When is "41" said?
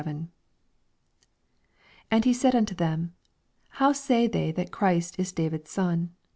0.01-0.29